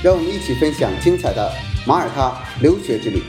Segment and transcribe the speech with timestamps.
[0.00, 1.50] 让我们一起分享精彩的
[1.84, 3.20] 马耳他留学之旅。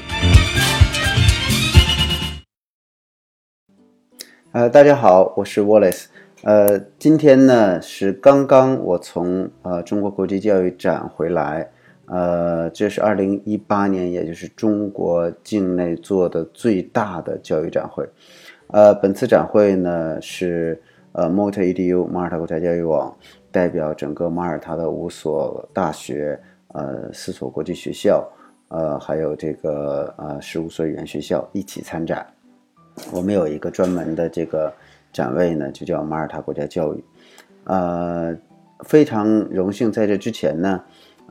[4.51, 6.05] 呃，大家好，我是 Wallace。
[6.43, 11.71] 呃，今天呢是刚刚我从呃中国国际教育展回来。
[12.05, 18.07] 呃，这是二零一八年，也就是中国境内做的最大的教育展会。
[18.67, 20.79] 呃，本次展会呢是
[21.13, 23.17] 呃 Malta Edu 马耳他国家教育网
[23.51, 26.39] 代表整个马耳他的五所大学，
[26.73, 28.27] 呃，四所国际学校，
[28.69, 32.25] 呃，还有这个呃十五所语言学校一起参展。
[33.11, 34.73] 我们有一个专门的这个
[35.11, 37.03] 展位呢，就叫马耳他国家教育。
[37.65, 38.35] 呃，
[38.85, 40.81] 非常荣幸在这之前呢。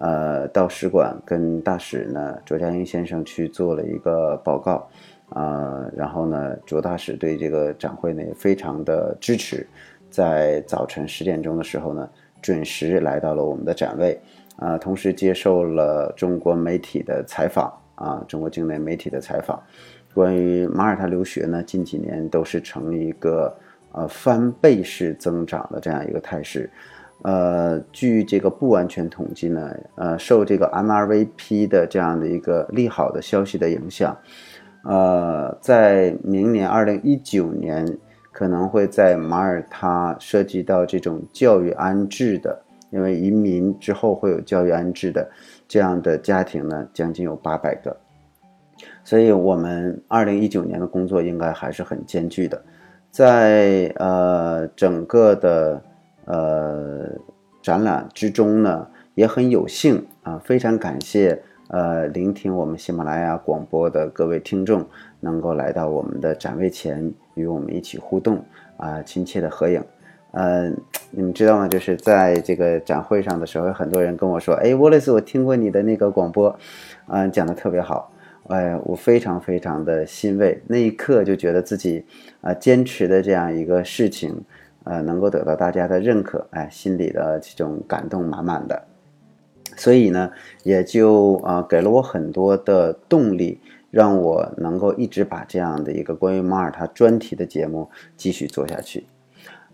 [0.00, 4.88] 呃，到使馆跟大使呢，卓家英先生去做了一个报告，
[5.30, 9.66] 啊，然后呢，卓大使对这个展会呢也非常的支持，
[10.08, 12.08] 在早晨十点钟的时候呢，
[12.40, 14.16] 准时来到了我们的展位，
[14.58, 19.62] 啊，同时接受了中国媒体的采访，啊，中国境内媒体的采访，
[20.12, 23.56] 关于马耳他留学呢，近几年都是呈一个
[23.92, 26.68] 呃翻倍式增长的这样一个态势。
[27.22, 34.16] 呃，据这个不完全统计呢，呃，受这个 MRVP 的这样的一个利好的消息的影响，
[34.84, 37.84] 呃，在明年二零一九年
[38.30, 45.28] 可能会在马耳他涉及到这种教育安置的，因为移民之后会有教育安置的
[45.66, 47.96] 这样的家庭呢，将近有八百个，
[49.04, 52.62] 所以我们二零一九年的工作应该还是很艰巨的，
[53.10, 55.82] 在呃整个的。
[56.30, 57.08] 呃，
[57.62, 64.84] 展览之中呢，也很有幸啊，非常感谢呃，聆听我们喜马拉雅广播的各位听众，
[65.20, 68.44] 能够来到我们的展位前与我们一起互动
[68.76, 69.82] 啊，亲切的合影。
[70.32, 70.76] 嗯，
[71.10, 71.68] 你们知道吗？
[71.68, 76.54] 就是在这个展会上的时候，有很多人跟我说：“哎，沃勒斯，我听过你的那个广播，
[77.06, 78.12] 嗯，讲的特别好。”
[78.48, 82.04] 哎，我非常非常的欣慰，那一刻就觉得自己
[82.40, 84.44] 啊，坚持的这样一个事情。
[84.84, 88.84] 呃，能够得到大家的认可，哎，心里的这种感动满满的，
[89.76, 90.30] 所以呢，
[90.62, 93.60] 也就啊给了我很多的动力，
[93.90, 99.04] 让我能够一直把这样的一个关于马耳他专题的节目继续做下去。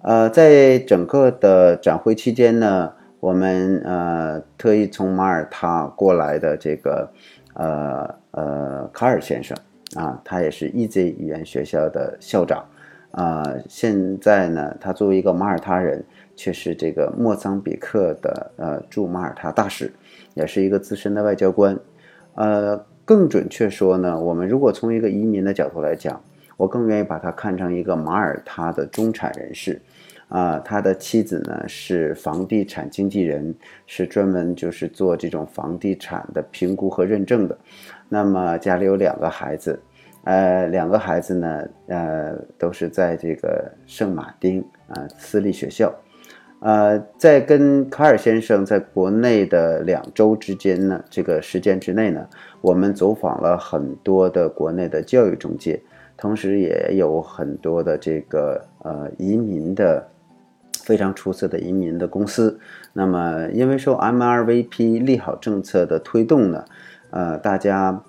[0.04, 7.10] 呃，在整个的展会期间呢，我们呃特意从马耳他过来的这个
[7.54, 9.56] 呃呃卡尔先生
[9.96, 12.62] 啊，他也是 EZ 语言学校的校长。
[13.12, 16.04] 啊，现在呢，他作为一个马耳他人，
[16.36, 19.90] 却是这个莫桑比克的呃驻马耳他大使，
[20.34, 21.78] 也是一个资深的外交官。
[22.34, 26.20] 呃，更准确说呢，我们如果从一个移民的角度来讲，
[26.56, 29.80] 我更愿意把他看成一个马耳他的中产人士。
[30.28, 33.54] 啊，他的妻子呢是房地产经纪人，
[33.86, 37.56] 是专门就是做这种房地产的评估和认证的。
[38.08, 39.78] 那么家里有两个孩子。
[40.24, 45.94] 呃，两个孩子呢，呃，都是在这个圣马丁啊私立学校，
[46.60, 52.26] 呃，在跟卡尔先生在国内的两周之间呢，这个时间之内呢，
[52.62, 55.78] 我们走访了很多的国内的教育中介，
[56.16, 60.06] 同时也有很多的这个呃移民的
[60.84, 62.58] 非常出色的移民的公司。
[62.92, 66.64] 那么，因为受 MRVP 利好政策的推动呢，
[67.10, 68.02] 呃，大家。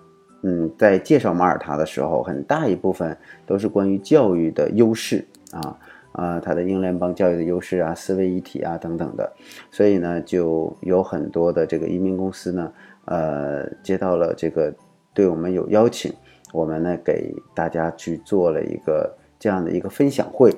[0.48, 3.18] 嗯，在介绍马耳他的时候，很大一部分
[3.48, 5.76] 都是关于教育的优势啊
[6.12, 9.34] 啊，它的英联邦教育的优势啊，思维一体啊等等的，
[9.72, 12.72] 所以呢，就有很多的这个移民公司呢，
[13.06, 14.72] 呃，接到了这个
[15.16, 16.14] 对我们有邀请，
[16.55, 20.52] 我们呢给大家去做了一个这样的一个分享会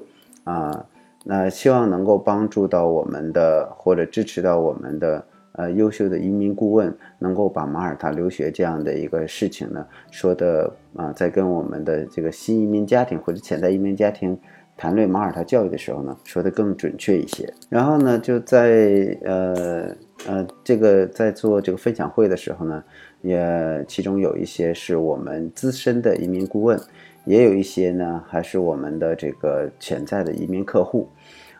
[0.43, 0.85] 啊，
[1.23, 5.25] 那希望能够帮助到我们的或者支持到我们的。
[5.53, 14.37] 呃，优秀的移民顾问能够把马耳他留学这样的一个事情呢，说的啊，在跟我们的这个新移民家庭或者潜在移民家庭
[14.77, 17.51] 谈论马耳他教育的时候呢，说的更准确一些。
[17.69, 19.87] 然后呢，就在呃
[20.27, 22.83] 呃这个在做这个分享会的时候呢，
[23.27, 26.79] 也其中有一些是我们资深的移民顾问，
[27.25, 31.07] 也有一些呢还是我们的这个潜在的移民客户。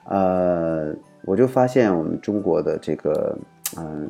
[0.06, 3.38] 呃，我就发现我们中国的这个。
[3.78, 4.10] 嗯，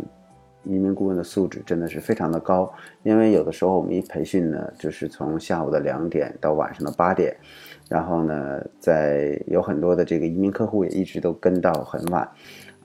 [0.66, 2.72] 移民顾问的素质真的是非常的高，
[3.02, 7.36] 因为有的时候我们一培训呢，就是从下午的两点到晚上的八点，
[7.90, 12.30] 然后呢，在有很多的这个移民客户也一直都跟到很晚。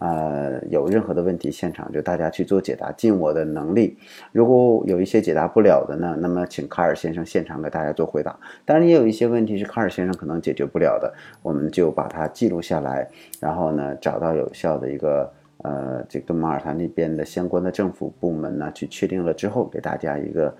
[0.03, 3.97] 呃，有任何的问题，现场就大家去做解答，尽我的能力。
[4.33, 8.37] 如果有一些解答不了的呢，那么请卡尔先生现场给大家做回答。
[8.65, 13.09] 当然，也有一些问题是卡尔先生可能解决不了的，我们就把它记录下来，
[13.39, 20.53] 然后呢，找到有效的一个呃，这个马耳他那边的相关的政府部门呢，去确定了之后，给大家一个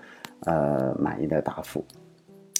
[0.45, 1.83] 呃满意的答复。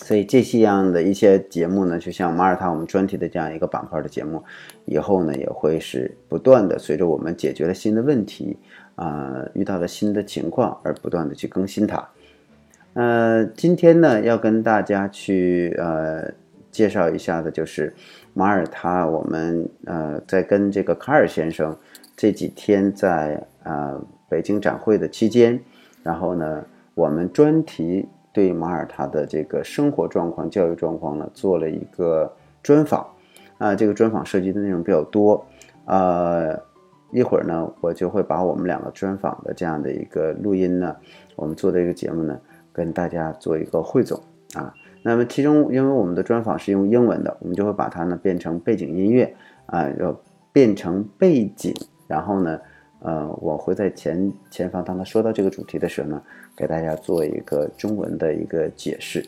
[0.03, 4.43] 所以这些样的一些节目呢，就像马耳他我们专题的这样一个板块的节目，
[4.83, 8.57] 以后呢也会是不断的随着我们解决了新的问题，
[8.95, 12.05] 啊，遇到了新的情况而不断的去更新它。
[12.95, 16.29] 呃，今天呢要跟大家去呃
[16.69, 17.95] 介绍一下的，就是
[18.33, 21.73] 马耳他我们呃在跟这个卡尔先生
[22.17, 23.97] 这几天在啊
[24.27, 25.57] 北京展会的期间，
[26.03, 28.05] 然后呢我们专题。
[28.33, 32.33] 对马耳他的这个生活状况、教育状况呢，做了一个
[32.63, 33.07] 专访，
[33.59, 35.45] 啊，这个专访涉及的内容比较多，
[35.85, 36.59] 呃，
[37.11, 40.95] 一会儿呢，我就会把我们两个专访的这样的一个录音呢，
[41.35, 42.37] 我们做的一个节目呢，
[42.73, 44.19] 跟大家做一个汇总
[44.55, 44.73] 啊。
[45.03, 49.35] 那么其中，因为我们的专访是用英文的，我们就会把它呢变成背景音乐
[49.67, 50.19] 啊，要
[50.51, 51.71] 变成背景，
[52.07, 52.59] 然后呢。
[53.03, 56.21] 呃，我会在前前方，当他说到这个主题的时候呢，
[56.55, 59.25] 给大家做一个中文的一个解释。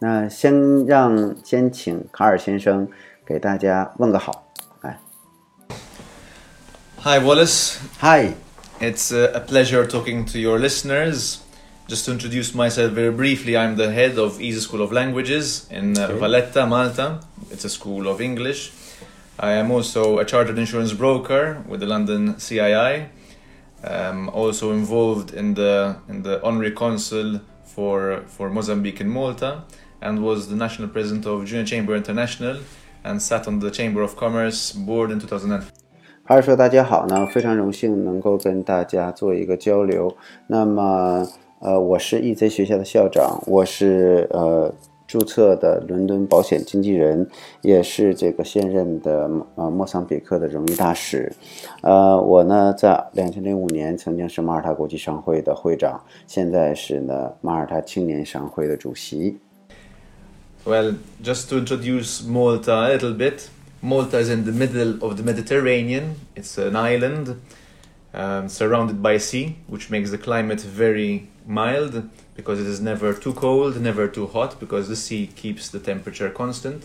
[0.00, 2.88] 那先让先请卡尔先生
[3.24, 4.50] 给大家问个好，
[4.80, 4.98] 来。
[7.02, 7.76] Hi Wallace.
[8.00, 8.32] Hi.
[8.80, 11.36] It's a pleasure talking to your listeners.
[11.86, 15.94] Just to introduce myself very briefly, I'm the head of Easy School of Languages in
[15.94, 17.20] Valletta, Malta.
[17.50, 18.72] It's a school of English.
[19.39, 23.07] I am also a chartered insurance broker with the London CII.
[23.83, 29.63] Um, also involved in the in the honorary consul for for Mozambique and Malta,
[30.01, 32.57] and was the national president of Junior Chamber International,
[33.03, 35.61] and sat on the Chamber of Commerce board in 2000.
[36.23, 37.27] 还是说大家好呢？
[37.27, 40.17] 非常荣幸能够跟大家做一个交流。
[40.47, 41.27] 那么，
[41.59, 44.73] 呃，我是 EZ 学校的校长，我是呃
[45.09, 47.29] 注册的伦敦保险经纪人，
[47.61, 51.31] 也是这个现任的呃莫桑比克的荣誉大使。
[51.81, 59.37] 呃，我呢在两千零五年曾经是马耳他国际商会的会长，现在是呢马耳他青年商会的主席。
[60.65, 63.49] Well, just to introduce Malta a little bit,
[63.81, 66.15] Malta is in the middle of the Mediterranean.
[66.35, 67.35] It's an island
[68.11, 72.03] um, surrounded by sea, which makes the climate very mild.
[72.35, 76.29] because it is never too cold, never too hot, because the sea keeps the temperature
[76.29, 76.81] constant.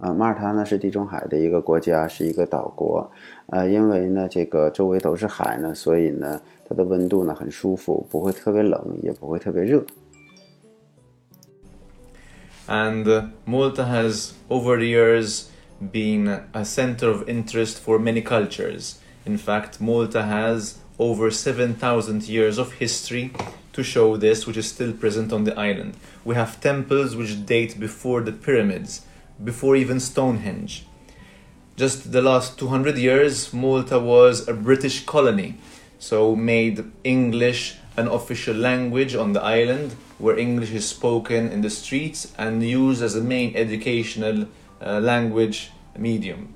[0.00, 3.10] 啊，马耳他呢是地中海的一个国家，是一个岛国。
[3.46, 9.84] 呃，因为呢这个周围都是海呢，所以呢它的温度呢很舒服，不会特别冷，也不会特别热。
[12.68, 15.46] And uh, Malta has over the years
[15.80, 18.98] been a center of interest for many cultures.
[19.24, 23.30] In fact, Malta has over 7,000 years of history
[23.73, 25.95] to show this, which is still present on the island.
[26.23, 29.01] We have temples which date before the pyramids,
[29.43, 30.85] before even Stonehenge.
[31.75, 35.57] Just the last 200 years, Malta was a British colony,
[35.97, 41.69] so made English an official language on the island, where English is spoken in the
[41.69, 44.47] streets and used as a main educational
[44.81, 46.53] uh, language medium.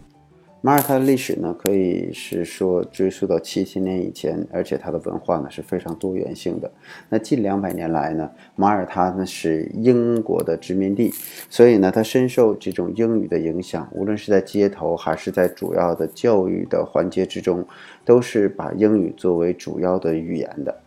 [0.67, 6.69] 马耳他的历史呢，可以是说追溯到七千年以前，而且它的文化呢是非常多元性的。
[7.07, 11.13] 那近两百年来呢，马耳他呢是英国的殖民地，
[11.49, 13.87] 所以呢，它深受这种英语的影响。
[13.93, 17.65] 无论是在街头还是在主要的教育的环节之中，
[18.03, 20.81] 都是把英语作为主要的语言的。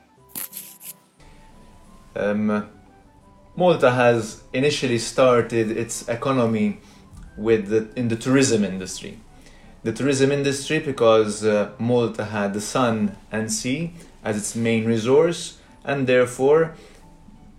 [2.14, 2.64] Um,
[3.56, 6.74] Malta has initially started its economy
[7.38, 9.14] with the, in the tourism industry.
[9.83, 13.91] the tourism industry because uh, Malta had the sun and sea
[14.23, 16.71] as its main resource, and therefore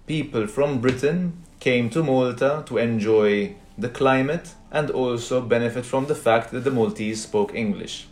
[0.07, 6.15] people from Britain came to Malta to enjoy the climate and also benefit from the
[6.15, 8.07] fact that the Maltese spoke English.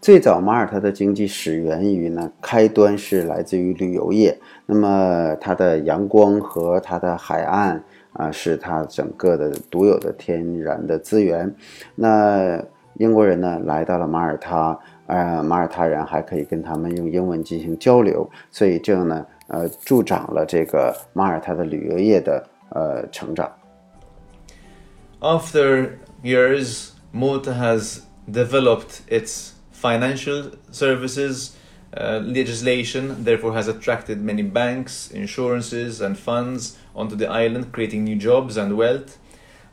[0.00, 4.38] 最早马耳他的经济始源于呢，开端是来自于旅游业。
[4.66, 7.82] 那么它的阳光和它的海岸
[8.12, 11.52] 啊，是它整个的独有的天然的资源。
[11.96, 12.62] 那
[12.94, 23.50] 英国人呢来到了马耳他，呃，马耳他人还可以跟他们用英文进行交流，所以这样呢，呃，助长了这个马耳他的旅游业的呃成长。
[25.20, 31.52] After years, Malta has developed its financial services
[31.92, 38.16] uh, legislation therefore has attracted many banks, insurances, and funds onto the island, creating new
[38.16, 39.16] jobs and wealth.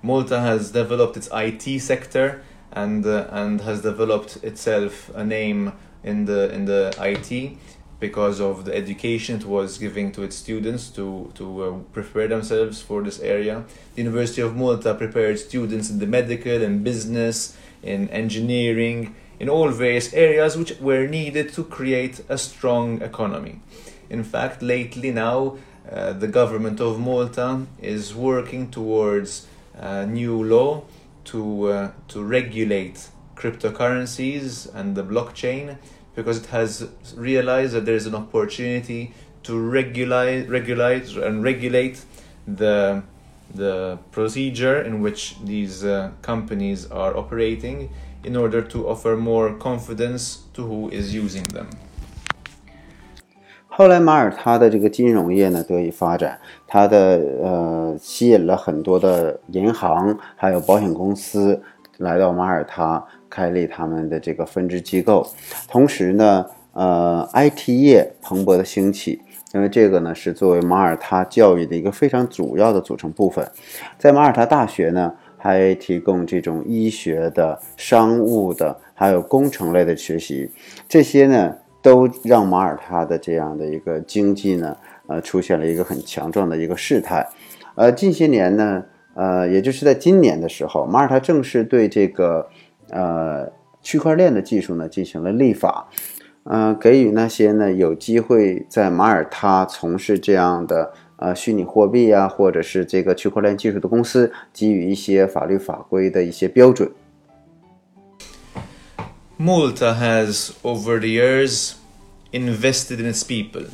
[0.01, 2.41] Malta has developed its IT sector
[2.72, 5.72] and uh, and has developed itself a name
[6.04, 7.56] in the in the IT
[7.98, 12.80] because of the education it was giving to its students to to uh, prepare themselves
[12.80, 13.64] for this area.
[13.94, 19.68] The University of Malta prepared students in the medical and business, in engineering, in all
[19.68, 23.60] various areas which were needed to create a strong economy.
[24.08, 25.58] In fact, lately now,
[25.90, 30.84] uh, the government of Malta is working towards a new law
[31.24, 35.78] to uh, to regulate cryptocurrencies and the blockchain
[36.14, 39.12] because it has realized that there is an opportunity
[39.42, 42.04] to regulate regulate and regulate
[42.46, 43.02] the
[43.54, 47.90] the procedure in which these uh, companies are operating
[48.22, 51.68] in order to offer more confidence to who is using them.
[53.72, 56.98] 后来马耳他的这个金融业呢得以发展，它的
[57.42, 61.58] 呃吸引了很多的银行还有保险公司
[61.98, 65.26] 来到马耳他开立他们的这个分支机构，
[65.66, 69.22] 同时呢，呃，IT 业蓬勃的兴起，
[69.54, 73.48] 因为这个呢是作为马耳他教育的一个非常主要的组成部分，
[73.96, 80.50] 在马耳他大学呢还提供这种医学的、商务的还有工程类的学习，
[80.86, 81.56] 这些呢。
[81.82, 87.26] 都让马耳他的这样的一个经济呢，呃，出现了一个很强壮的一个事态。
[87.74, 88.84] 呃，近些年呢，
[89.14, 92.48] 呃，也就是在今年的时候，马耳他正式对这个
[92.90, 95.88] 呃区块链的技术呢进行了立法，
[96.44, 106.90] 呃，给予那些呢有机会在马耳他从事这样的呃虚拟货币啊，或者是这个区块链技术的公司，给予一些法律法规的一些标准。
[109.40, 111.76] Malta has, over the years,
[112.30, 113.64] invested in its people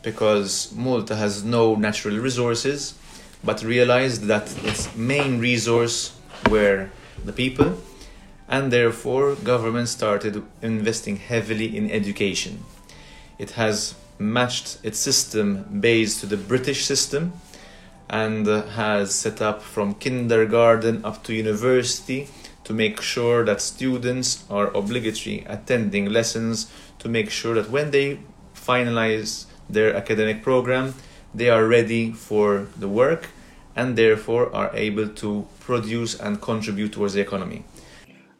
[0.00, 2.94] because Malta has no natural resources
[3.44, 6.88] but realized that its main resource were
[7.26, 7.76] the people
[8.48, 12.64] and therefore government started investing heavily in education.
[13.38, 17.34] It has matched its system based to the British system
[18.08, 22.28] and has set up from kindergarten up to university
[22.63, 26.67] to make sure that students are obligatory attending lessons
[26.99, 28.17] to make sure that when they
[28.53, 30.93] finalize their academic program
[31.35, 33.29] they are ready for the work
[33.75, 37.61] and therefore are able to produce and contribute towards the economy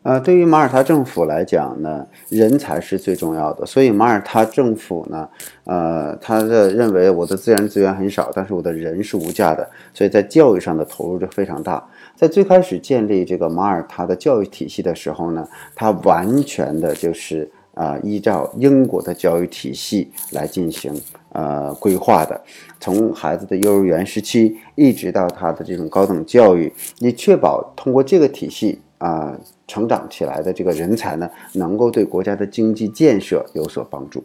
[0.04, 3.66] 呃，对于马耳他政府来讲呢，人才是最重要的。
[3.66, 5.28] 所以马耳他政府呢，
[5.66, 11.86] 呃，他的认为我的自然资源很少，但是我的人是无价的，所以在教育上的投入就非常大。
[12.23, 20.95] 在最开始建立这个马耳他的教育体系的时候呢，它完全的就是啊，依照英国的教育体系来进行
[21.31, 22.41] 呃规划的，
[22.79, 29.37] 从孩子的幼儿园时期一直到他的这种高等教育，以确保通过这个体系啊。
[29.67, 34.23] 成长起来的这个人才呢，能够对国家的经济建设有所帮助。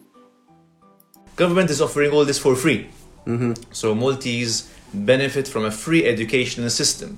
[1.36, 2.86] Government is offering all this for free.
[3.26, 3.54] Mm-hmm.
[3.72, 7.18] So Maltese benefit from a free educational system.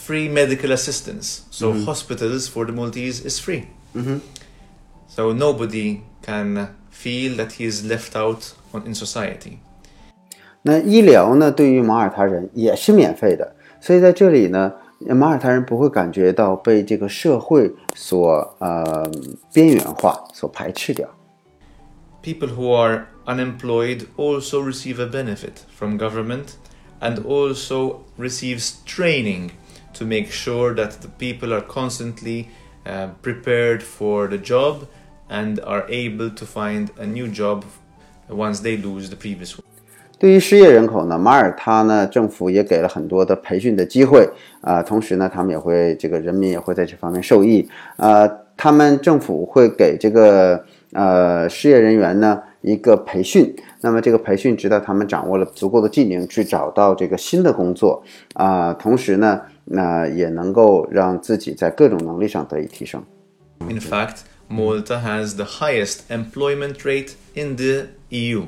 [0.00, 1.84] free medical assistance, so Mhm.
[1.84, 3.64] hospitals for the Maltese is free.
[3.94, 4.20] 嗯哼，
[5.08, 9.58] So nobody can feel that he is left out on, in society.
[10.62, 19.08] 那医疗呢，对于马耳他人也是免费的，所以在这里呢，马耳他人不会感觉到被这个社会所呃
[19.52, 21.08] 边缘化、所排斥掉。
[22.22, 26.54] People who are unemployed also receive a benefit from government
[27.00, 29.50] and also receives training
[29.93, 32.47] to make sure that the people are constantly
[32.85, 34.87] uh, prepared for the job
[35.29, 37.63] and are able to find a new job
[38.29, 39.63] once they lose the previous one.
[40.19, 44.29] 对于失业人口呢，马耳他呢政府也给了很多的培训的机会
[44.61, 47.67] 啊、同时呢，他们也会这个人民也会在这方面受益
[47.97, 58.03] 啊、他们政府会给这个呃失业人员呢一个培训，那么这个培训直到他们掌握了足够的技能去找到这个新的工作
[58.35, 63.04] 啊、同时呢，那、也能够让自己在各种能力上得以提升。
[63.68, 68.46] In fact, Malta has the highest employment rate in the EU.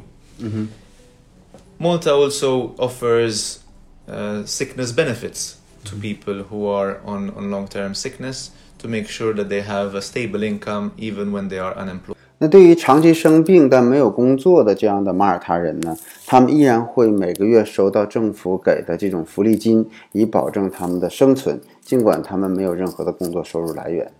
[1.78, 3.60] Malta also offers
[4.08, 9.32] uh, sickness benefits to people who are on, on long term sickness to make sure
[9.34, 12.11] that they have a stable income even when they are unemployed.
[12.42, 24.12] 那对于长期生病但没有工作的这样的马耳他人呢，他们依然会每个月收到政府给的这种福利金，以保证他们的生存，尽管他们没有任何的工作收入来源。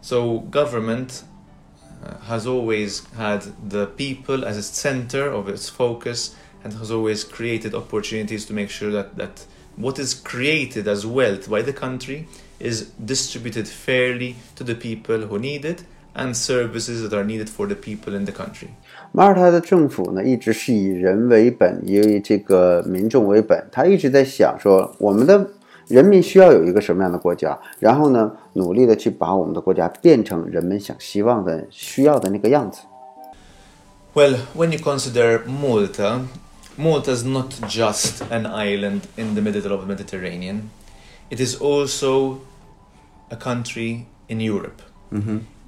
[0.00, 1.22] So government
[2.02, 6.30] uh, has always had the people as its center of its focus
[6.64, 9.44] and has always created opportunities to make sure that, that
[9.76, 12.26] what is created as wealth by the country
[12.58, 15.84] is distributed fairly to the people who need it
[16.14, 18.68] and services that are needed for the people in the country.
[19.12, 23.66] 马耳他的政府呢，一直是以人为本，以这个民众为本。
[23.70, 25.48] 他一直在想说，我们的
[25.86, 32.80] 人民需要有一个什么样的国家，然后呢，努力的去把我们的国家变成人们想希望的、需要的那个样子。
[34.14, 36.26] Well, when you consider Malta,
[36.76, 40.70] Malta is not just an island in the middle of the Mediterranean.
[41.30, 42.38] It is also
[43.30, 44.82] a country in Europe.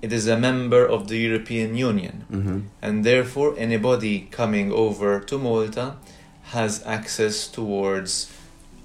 [0.02, 2.26] It is a member of the European Union.
[2.32, 2.60] Mm-hmm.
[2.82, 5.96] And therefore, anybody coming over to Malta
[6.44, 8.32] has access towards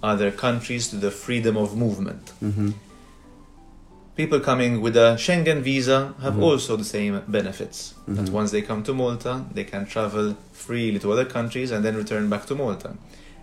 [0.03, 2.33] other countries to the freedom of movement.
[2.43, 2.71] Mm-hmm.
[4.17, 6.43] People coming with a Schengen visa have mm-hmm.
[6.43, 7.95] also the same benefits.
[8.09, 11.97] That once they come to Malta, they can travel freely to other countries and then
[11.97, 12.97] return back to Malta.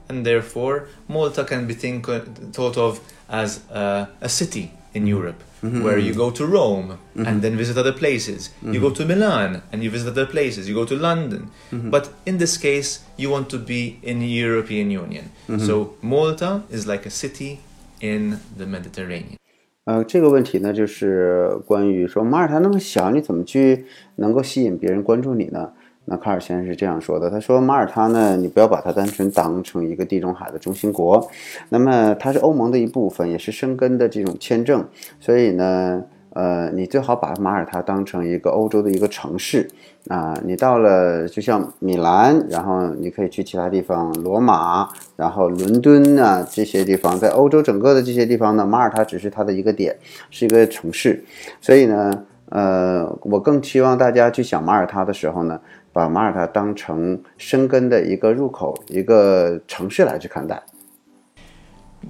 [0.09, 2.05] And therefore, Malta can be think,
[2.53, 7.56] thought of as a, a city in Europe, where you go to Rome and then
[7.56, 8.50] visit other places.
[8.62, 10.68] You go to Milan and you visit other places.
[10.68, 11.48] You go to London.
[11.70, 15.30] But in this case, you want to be in the European Union.
[15.58, 17.60] So Malta is like a city
[18.00, 19.38] in the Mediterranean.
[19.84, 25.70] 呃，这个问题呢，就是关于说马耳他那么小，你怎么去能够吸引别人关注你呢？
[26.09, 31.29] 那卡尔先生是这样说的，他说马耳他呢，你不要把它单纯当成一个地中海的中心国，
[31.69, 34.85] 那么它是欧盟的一部分，也是申根的这种签证，
[35.19, 39.69] 所以呢，呃，你最好把马耳他当成一个欧洲的一个城市。
[40.07, 49.93] 啊，你到了就像米兰，然后你可以去其他地方，罗马，然后伦敦啊这些地方，在欧洲整个的这些地方呢，马耳他只是它的一个点，
[50.29, 51.21] 是一个城市，
[51.59, 55.59] 所以呢，呃，我更期望大家去想马耳他的时候呢，
[55.96, 60.62] 把马耳他当成生根的一个入口，一个城市来去看待。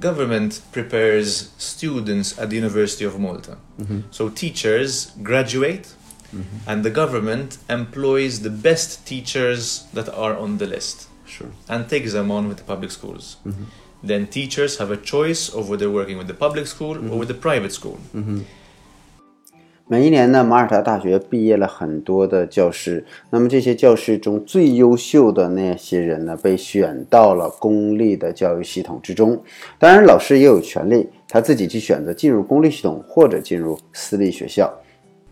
[0.00, 3.58] Government prepares students at the University of Malta.
[4.10, 5.86] So teachers graduate,
[6.66, 12.30] and the government employs the best teachers that are on the list是， and takes them
[12.30, 13.36] on with the public schools.
[14.02, 17.34] Then teachers have a choice of whether working with the public school or with the
[17.34, 17.98] private school.
[19.88, 29.42] 每一年呢，马耳他大学毕业了很多的教师，那么这些教师中最优秀的那些人呢，被选到了公立的教育系统之中。
[29.78, 34.72] 当然，老师也有权利他自己去选择进入公立系统或者进入私立学校。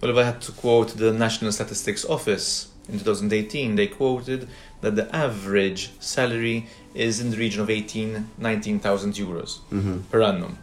[0.03, 4.47] Well, if I had to quote the National Statistics Office in 2018, they quoted
[4.83, 6.65] that the average salary
[6.95, 9.59] is in the region of 18, 19,000 euros
[10.11, 10.57] per annum.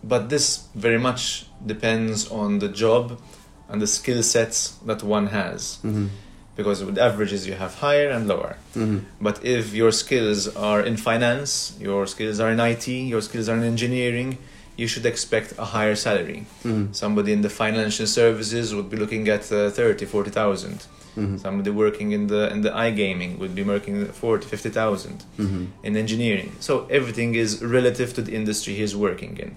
[0.00, 3.19] But this very much depends on the job
[3.69, 5.79] and the skill sets that one has.
[5.83, 6.07] Mm-hmm.
[6.55, 8.57] Because with averages, you have higher and lower.
[8.75, 8.99] Mm-hmm.
[9.19, 13.57] But if your skills are in finance, your skills are in IT, your skills are
[13.57, 14.37] in engineering,
[14.77, 16.45] you should expect a higher salary.
[16.63, 16.93] Mm-hmm.
[16.93, 20.85] Somebody in the financial services would be looking at uh, 30, 40,000.
[21.37, 25.23] Somebody working in the in the iGaming would be making 40, 50,000
[25.83, 26.55] in engineering.
[26.59, 29.55] So everything is relative to the industry he's working in.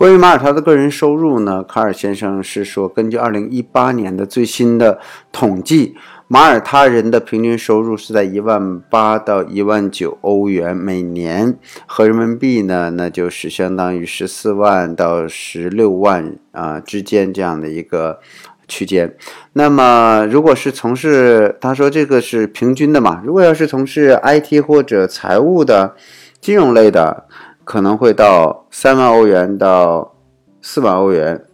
[0.00, 4.98] 关于马耳他的个人收入呢，卡尔先生是说，根据二零一八年的最新的
[5.30, 5.94] 统计，
[6.26, 18.20] 马耳他人的平均收入是在一万八到一万九欧元每年，合人民币呢，那就是相当于十四万到十六万啊、之间这样的一个
[18.66, 19.14] 区间。
[19.52, 25.94] 那么，如果是从事，他说这个是平均的嘛，如果要是从事 IT 或者财务的、
[26.40, 27.26] 金融类的，
[27.70, 30.16] 可能会到三万欧元到
[30.60, 31.46] 四万欧元。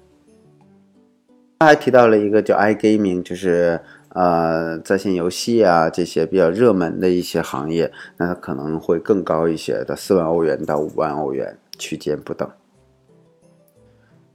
[1.58, 3.78] 他还提到了一个叫 iGaming，就是
[4.14, 12.50] 呃在线游戏啊这些比较热门的一些行业，那它可能会更高一些的，四万欧元到五万欧元区间不等。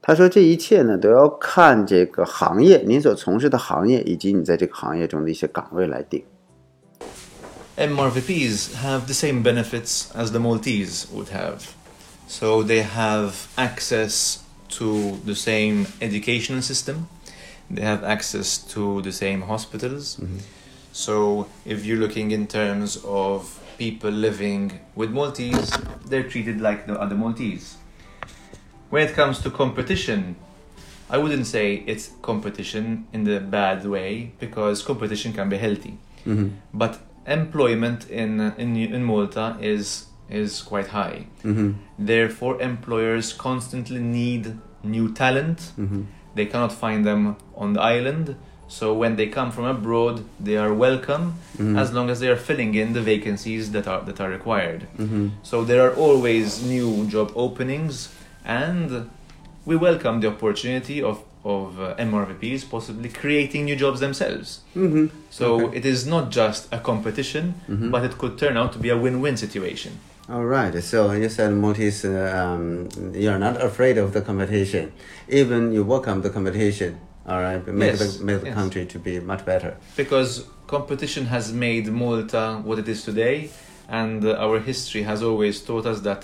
[0.03, 6.23] 他说：“这一切呢，都要看这个行业，您所从事的行业以及你在这个行业中的一些岗位来定。
[7.77, 11.75] MRVPs have the same benefits as the Maltese would have.
[12.27, 17.09] So they have access to the same educational system.
[17.69, 20.17] They have access to the same hospitals.
[20.17, 20.37] Mm-hmm.
[20.91, 25.71] So if you're looking in terms of people living with Maltese,
[26.05, 27.77] they're treated like the other Maltese.
[28.89, 30.35] When it comes to competition,
[31.09, 35.97] I wouldn't say it's competition in the bad way because competition can be healthy.
[36.25, 36.49] Mm-hmm.
[36.73, 36.99] But
[37.31, 41.27] employment in in in Malta is is quite high.
[41.43, 41.71] Mm-hmm.
[41.99, 45.57] Therefore, employers constantly need new talent.
[45.77, 46.03] Mm-hmm.
[46.35, 48.35] They cannot find them on the island.
[48.67, 51.77] So when they come from abroad, they are welcome mm-hmm.
[51.77, 54.87] as long as they are filling in the vacancies that are that are required.
[55.43, 58.15] So there are always new job openings,
[58.45, 59.09] and
[59.65, 64.61] we welcome the opportunity of of uh, MRVPs possibly creating new jobs themselves.
[65.29, 68.97] So it is not just a competition, but it could turn out to be a
[68.97, 69.99] win-win situation.
[70.29, 70.81] All right.
[70.83, 74.93] So you said Maltese, uh, um, you're not afraid of the competition.
[75.27, 76.99] Even you welcome the competition.
[77.27, 77.65] All right.
[77.67, 78.55] Make Yes, the, make the yes.
[78.55, 79.75] country to be much better.
[79.97, 83.49] because competition has made Malta what it is today,
[83.89, 86.23] and uh, our history has always taught us that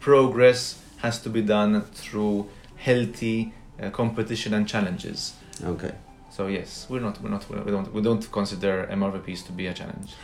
[0.00, 5.32] progress has to be done through healthy uh, competition and challenges.
[5.64, 5.92] Okay.
[6.30, 9.72] So yes, we're not, we're not, we don't, we don't consider MRVPs to be a
[9.72, 10.14] challenge.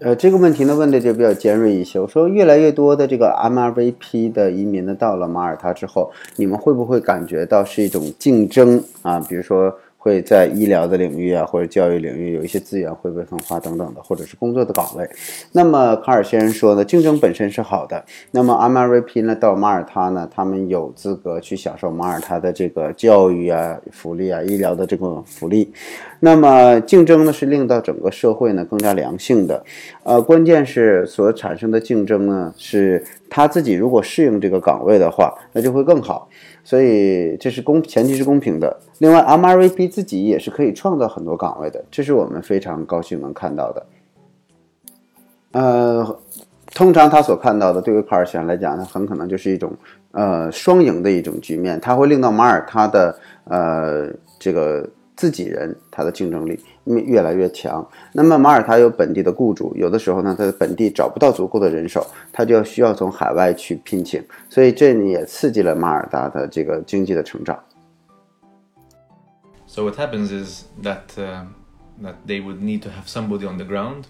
[0.00, 2.00] 呃，这个问题呢问的就比较尖锐一些。
[2.00, 9.20] 我说，越来越多的这个 MRVP 的移民呢，到了马耳他之后，你们会不会感觉到是一种竞争啊？
[9.20, 9.72] 比如说
[10.04, 15.08] 会在医疗的领域啊，或者教育领域有一些资源会被分化等等的，或者是工作的岗位。
[15.52, 18.04] 那么卡尔先生说呢，竞争本身是好的。
[18.30, 25.72] 那么 MRVP 呢到马耳他呢，他们有资格去享受马耳他的这个教育啊、福利啊、医疗的这个福利。
[26.20, 29.64] 那么竞争呢是令到整个社会呢更加良性的，
[30.02, 36.28] 呃，关键是所产生的竞争呢是他自己如果适应这个岗位的话，那就会更好。
[36.64, 38.76] 所以这是公前提是公平的。
[38.98, 43.86] 另外，MRVP 自己也是可以创造很多岗位的，这是我们非常高兴能看到的。
[45.52, 46.18] 呃，
[46.74, 49.72] 通常他所看到的，对于卡尔先生来讲他，很可能就是一种
[50.12, 57.86] 呃双赢的一种局面，他会令到马尔他的呃这个自己人他的竞争力越越来越强。
[58.12, 67.58] 那么马耳他有本地的雇主，有的时候呢，他的本地找不到足够的人手，他就要需要从海外去聘请，所以这也刺激了马耳他的这个经济的成长。
[69.66, 71.46] So what happens is that uh,
[72.02, 74.04] that they would need to have somebody on the ground.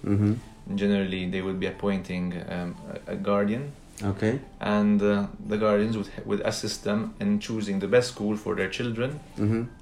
[0.74, 2.74] Generally, they would be appointing um,
[3.06, 8.36] a guardian, OK，and uh, the guardians would would assist them in choosing the best school
[8.36, 9.20] for their children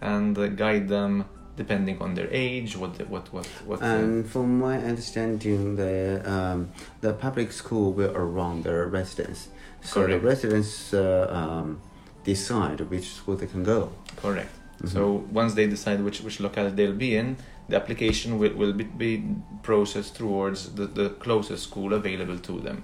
[0.00, 1.24] and uh, guide them
[1.56, 3.80] depending on their age, what the, what what what.
[3.82, 6.68] uh, And from my understanding, the um,
[7.00, 9.48] the public school will around their residents,
[9.80, 10.10] so Correct.
[10.22, 11.80] the residents uh, um,
[12.24, 13.90] decide which school they can go.
[14.16, 14.50] Correct.
[14.84, 17.36] So once they decide which, which locality they'll be in,
[17.68, 19.24] the application will, will be, be
[19.62, 22.82] processed towards the, the closest school available to them.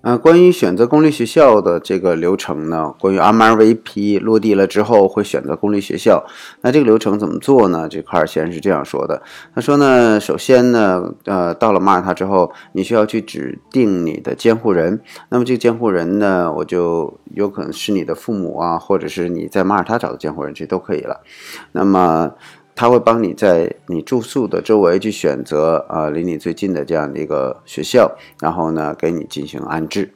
[0.00, 6.24] 呃，关于选择公立学校的这个流程呢，关于 MRVP 落地了之后会选择公立学校，
[6.60, 7.88] 那这个流程怎么做呢？
[7.88, 9.20] 这块儿先是这样说的，
[9.54, 21.20] 他说呢，首先呢，呃，到了马耳他之后，你需要去指定你的监护人，那么这个监护人呢，我就有可能是你的父母啊，或者是你在马耳他找的监护人，这都可以了。
[21.72, 22.30] 那么
[22.78, 30.12] 他会帮你在你住宿的周围去选择啊、呃离你最近的这样的一个学校，然后呢给你进行安置。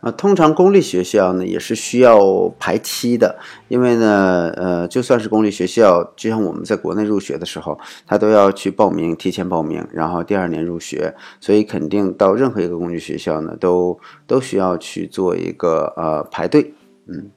[0.00, 3.38] 啊，通常公立学校呢也是需要排期的，
[3.68, 16.74] 因为呢，呃，就算是公立学校，就像我们在国内入学的时候，他都要去报名，提前报名，然后第二年入学，所以肯定到任何一个公立学校呢，都都需要去做一个呃排队，
[17.06, 17.30] 嗯。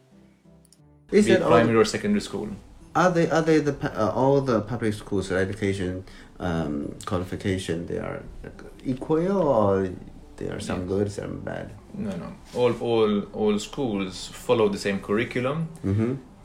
[1.12, 2.48] Is it primary or secondary school.
[2.96, 6.04] Are they are they the uh, all the public schools education
[6.40, 8.24] um, qualification they are
[8.84, 9.90] equal or
[10.38, 11.72] there are some good some bad?
[11.94, 12.34] No, no.
[12.56, 15.68] All, all, all schools follow the same curriculum.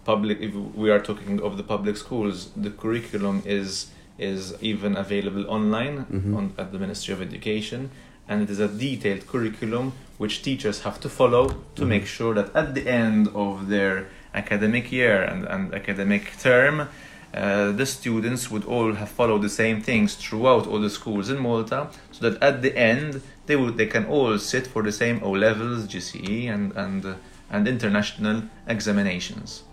[0.05, 0.41] Public.
[0.41, 5.97] If we are talking of the public schools, the curriculum is is even available online
[6.37, 7.91] on, at the Ministry of Education,
[8.29, 12.55] and it is a detailed curriculum which teachers have to follow to make sure that
[12.55, 16.89] at the end of their academic year and, and academic term,
[17.33, 21.39] uh, the students would all have followed the same things throughout all the schools in
[21.39, 25.21] Malta, so that at the end they would they can all sit for the same
[25.23, 27.15] O levels, GCE, and and uh,
[27.51, 29.65] and international examinations.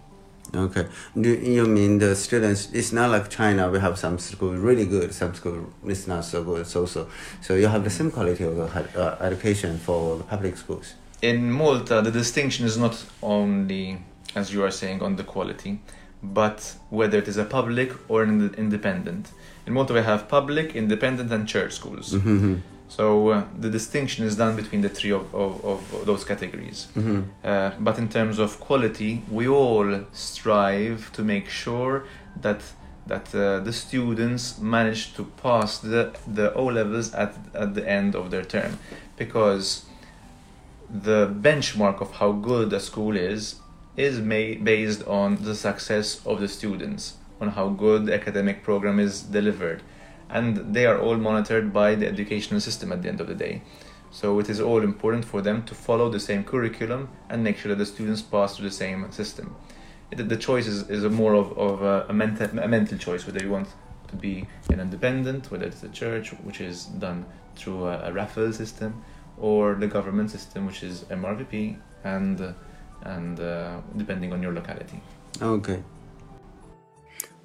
[0.53, 0.87] Okay.
[1.19, 2.69] Do you mean the students?
[2.73, 3.69] It's not like China.
[3.69, 7.07] We have some school really good, some school is not so good, so so.
[7.41, 10.95] So you have the same quality of uh, education for the public schools.
[11.21, 13.99] in Malta, the distinction is not only,
[14.35, 15.81] as you are saying, on the quality,
[16.23, 19.31] but whether it is a public or an independent.
[19.65, 22.13] In Malta, we have public, independent, and church schools.
[22.13, 22.55] Mm-hmm.
[22.87, 26.87] So uh, the distinction is done between the three of, of, of those categories.
[26.95, 27.21] Mm-hmm.
[27.43, 32.05] Uh, but in terms of quality, we all strive to make sure
[32.41, 32.61] that
[33.07, 38.15] that uh, the students manage to pass the, the O levels at, at the end
[38.15, 38.77] of their term
[39.17, 39.85] because
[40.89, 43.55] the benchmark of how good a school is
[43.97, 48.99] is ma- based on the success of the students on how good the academic program
[48.99, 49.81] is delivered.
[50.29, 53.63] And they are all monitored by the educational system at the end of the day.
[54.11, 57.69] So it is all important for them to follow the same curriculum and make sure
[57.69, 59.55] that the students pass through the same system.
[60.11, 63.25] It, the choice is, is a more of, of a, a, mental, a mental choice
[63.25, 63.69] whether you want
[64.09, 67.25] to be an independent, whether it's the church, which is done
[67.55, 69.01] through a, a raffle system,
[69.37, 72.53] or the government system, which is MRVP, and uh,
[73.05, 74.99] and uh, depending on your locality.
[75.41, 75.81] OK，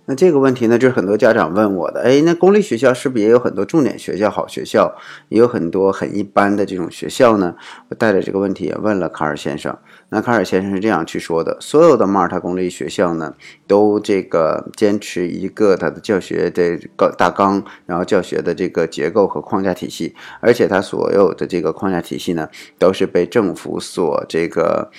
[0.04, 2.02] 那这个问题呢，就是很多家长问我的。
[2.02, 4.94] 哎，那公立学校是不是也有很多重点学校、好学校，
[5.28, 7.56] 也有很多很一般的这种学校呢？
[7.88, 9.76] 我带着这个问题也问了卡尔先生。
[10.10, 13.34] 那卡尔先生是这样去说的：所有的马耳他公立学校呢，
[13.66, 16.78] 都这个坚持一个它的教学的
[17.18, 24.90] 大纲，然后教学的这个结构和框架体系，而且它所有的这个框架体系呢，都是被政府所这个。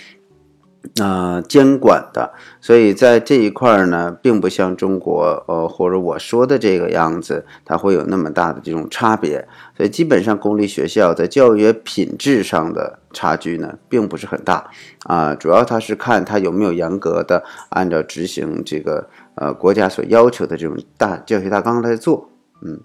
[0.99, 9.47] 呃，监管的，所以在这一块儿呢，并不像中国，呃，或者我说的这个样子，它会有那么大的这种差别。
[9.75, 14.69] 所以基本上公立学校在教育品质上的差距呢，并不是很大
[15.03, 15.35] 啊。
[15.35, 22.29] 主要它是看它有没有严格的按照执行这个呃国家所要求的这种大教学大纲来做，
[22.61, 22.79] 嗯。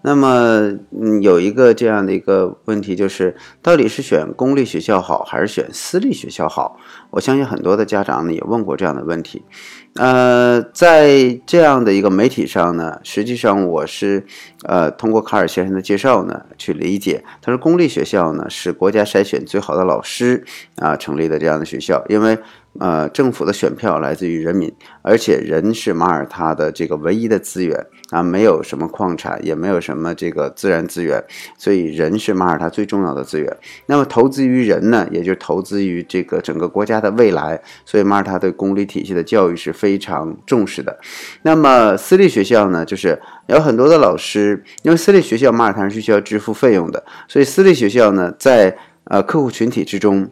[0.00, 6.78] 那么，嗯，有一个这样的一个问题，就是到底是选公立学校好，还是选私立学校好？
[7.10, 9.42] 我相信很多的家长呢也问过这样的问题。
[9.94, 14.24] 呃，在这样的一个媒体上呢，实际上我是
[14.64, 20.44] 呃通过卡尔先生的介绍呢去理解，他说公立学校呢是国家筛选最好的老师
[20.76, 22.38] 啊成立的这样的学校，因为。
[22.78, 31.20] 呃，政府的选票来自于人民，而且人是马耳他的这个唯一的资源啊，没有什么矿产，也没有什么这个自然资源，
[31.56, 33.56] 所以人是马耳他最重要的资源。
[33.86, 40.96] 那么投资于人呢，也就是投资于这个整个国家的未来，所以马耳他对公立体系的教育是非常重视的。
[41.42, 50.30] 那么私立学校呢，就是有很多的老师，因为私立学校马耳他是需要支付费用的，所以私立学校呢，在呃客户群体之中。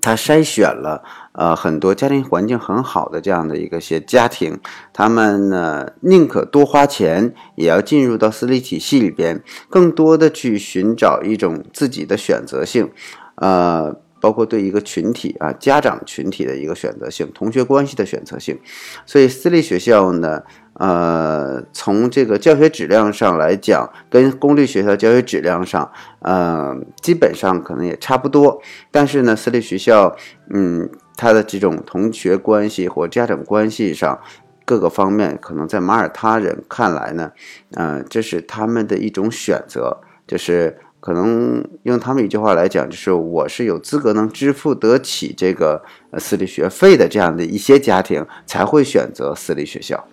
[0.00, 4.58] 他筛选了呃很多家庭环境很好的这样的一个些家庭，
[4.92, 12.90] 他们呢宁可多花钱，也要进入到私立体系里边，更多的去寻找一种自己的选择性，
[13.36, 18.58] 呃，包括对一个群体啊家长群体的一个选择性，同学关系的选择性，
[19.06, 20.42] 所以私立学校呢。
[20.74, 28.62] 呃，从这个教学质量上来讲，跟公立学校教学质量上，呃，基本上可能也差不多。
[28.90, 30.16] 但是呢，私立学校，
[30.48, 34.18] 嗯，它的这种同学关系或家长关系上，
[34.64, 37.30] 各个方面，可能在马耳他人看来呢，
[37.72, 45.82] 呃，这是他们的一种选择，就是可能用他们一句话来讲，就是我是有资格能支付得起这个
[46.18, 50.06] 私立学费的这样的一些家庭才会选择私立学校。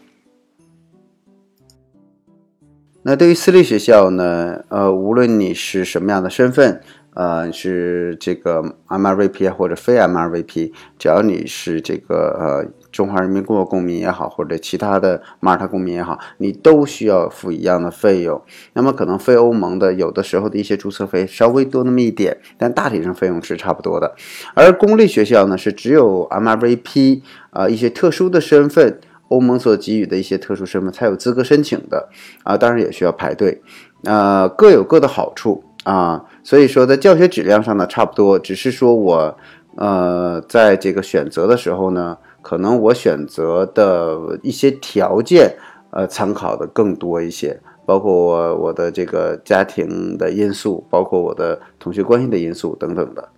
[3.04, 4.62] 那对于私立学校呢？
[4.68, 6.82] 呃，无论你是什么样的身份，
[7.18, 18.40] 呃，是这个 MRVP 或者非 MRVP，只要你是这个呃中华人民共和国公民也好，或者其他的马耳他公民也好，你都需要付一样的费用。
[18.74, 24.14] 那么可能非欧盟的有的时候的一些注册费稍微多那么一点，但大体上费用是差不多的。
[24.54, 29.00] 而公立学校呢，是只有 MRVP 啊一些特殊的身份。
[29.30, 32.08] 欧盟所给予的一些特殊身份才有资格申请的
[32.44, 33.62] 啊，当然也需要排队，
[34.06, 39.38] 呃，各有各的好处啊，所以说在教学质量上呢差不多，只是说我
[39.78, 45.56] 呃在这个选择的时候呢，可能我选择的一些条件
[45.92, 53.30] 呃参考的更多一些，包括我我的这个家庭的因素，包括我的同学关系的因素等等的。